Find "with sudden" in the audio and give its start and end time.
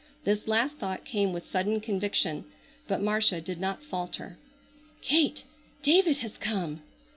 1.31-1.79